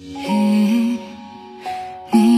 [0.00, 1.00] 你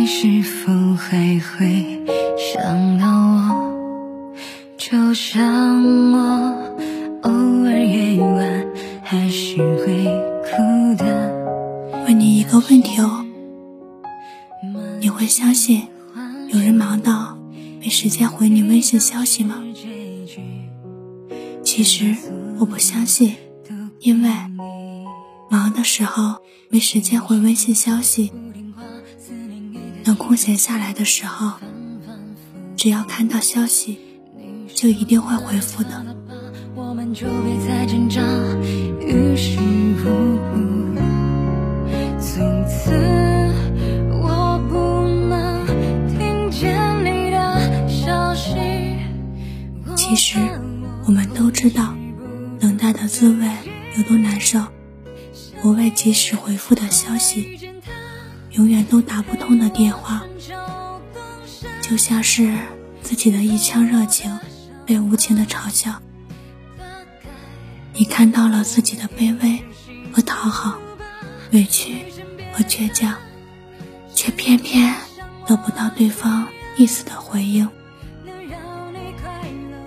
[0.06, 2.00] 是否还会
[2.38, 4.32] 想到我？
[4.78, 6.18] 就像我
[7.20, 7.30] 偶
[7.66, 8.66] 尔夜晚
[9.02, 10.06] 还是会
[10.42, 11.04] 哭的。
[12.06, 13.26] 问你一个问题哦，
[14.98, 15.82] 你会相信
[16.48, 17.36] 有人忙到
[17.78, 19.62] 没时间回你微信消息吗？
[21.62, 22.16] 其实
[22.58, 23.34] 我不相信，
[23.98, 24.30] 因为
[25.50, 26.36] 忙的时候
[26.68, 28.32] 没时间回微信消息，
[30.04, 31.54] 等空闲下来的时候，
[32.76, 33.98] 只要看到消息，
[34.72, 36.06] 就一定会回复的。
[49.96, 50.38] 其实。
[51.06, 51.92] 我们都知道，
[52.60, 53.48] 等待的滋味
[53.96, 54.60] 有多难受。
[55.62, 57.70] 不未及时回复的消息，
[58.52, 60.22] 永远都打不通的电话，
[61.82, 62.56] 就像是
[63.02, 64.38] 自己的一腔热情
[64.86, 66.00] 被无情的嘲笑。
[67.92, 69.62] 你看到了自己的卑微
[70.12, 70.78] 和讨好，
[71.52, 72.06] 委屈
[72.52, 73.14] 和倔强，
[74.14, 74.94] 却偏偏
[75.46, 77.68] 得不到对方意思的回应。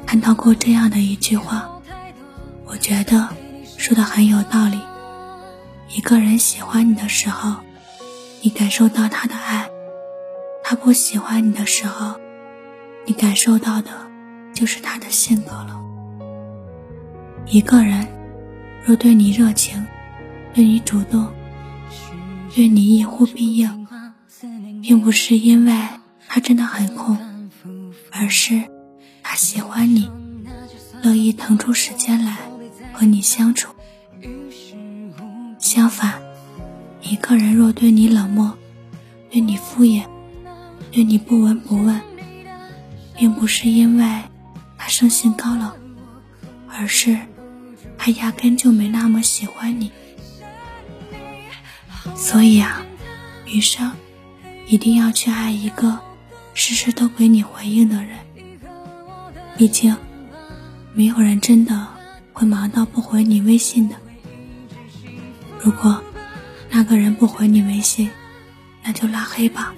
[0.05, 1.67] 看到过这样的一句话，
[2.65, 3.27] 我觉得
[3.77, 4.77] 说的很有道理。
[5.95, 7.57] 一个人喜欢你的时候，
[8.41, 9.69] 你感受到他的爱；
[10.63, 12.19] 他不喜欢你的时候，
[13.05, 13.91] 你感受到的
[14.55, 15.79] 就是他的性格了。
[17.45, 18.07] 一个人
[18.83, 19.85] 若对你热情，
[20.55, 21.31] 对你主动，
[22.55, 23.87] 对你一呼必应，
[24.81, 25.77] 并不是因为
[26.27, 27.17] 他真的很空，
[28.11, 28.63] 而是。
[29.21, 30.09] 他喜欢你，
[31.03, 32.37] 乐意腾出时间来
[32.93, 33.73] 和你相处。
[35.73, 36.21] 相反，
[37.01, 38.53] 一个人若对你冷漠，
[39.31, 40.05] 对你敷衍，
[40.91, 41.99] 对你不闻不问，
[43.17, 44.21] 并不是因为
[44.77, 45.71] 他生性高冷，
[46.69, 47.17] 而是
[47.97, 49.91] 他压根就没那么喜欢你。
[52.15, 52.83] 所以啊，
[53.47, 53.91] 余生
[54.67, 55.97] 一定要去爱一个
[56.53, 58.19] 时时都给你回应的人。
[59.57, 59.97] 毕竟，
[60.93, 61.87] 没有人真的
[62.31, 63.95] 会忙到不回你微信的。
[65.63, 66.03] 如果
[66.69, 68.09] 那个人不回你微信，
[68.83, 69.73] 那就拉黑吧。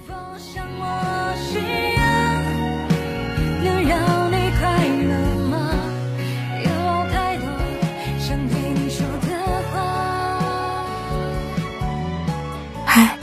[12.87, 13.15] 嗨，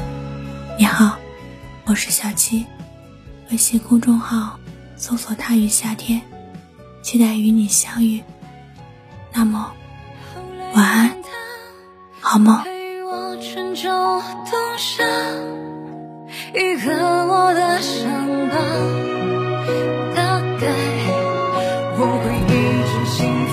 [0.78, 1.18] 你好，
[1.84, 2.64] 我是小七，
[3.50, 4.60] 微信公众号
[4.96, 6.22] 搜索“他与夏天”。
[7.02, 8.22] 期待与你相遇，
[9.32, 9.72] 那么
[10.74, 11.21] 晚安，
[12.32, 12.62] 好吗？
[12.64, 15.04] 陪我春秋冬夏，
[16.54, 16.90] 愈合
[17.26, 18.10] 我的伤
[18.48, 18.56] 疤。
[20.16, 20.66] 大概
[21.98, 22.50] 我会一
[22.88, 23.52] 直幸福。